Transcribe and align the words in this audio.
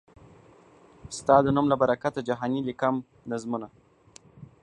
ستا 1.17 1.35
د 1.43 1.47
نوم 1.55 1.65
له 1.71 1.75
برکته 1.81 2.21
جهاني 2.29 2.61
لیکم 2.69 2.95
نظمونه 3.31 3.67